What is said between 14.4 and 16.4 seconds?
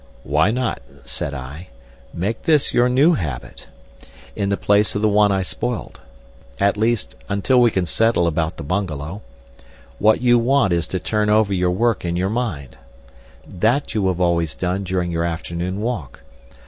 done during your afternoon walk.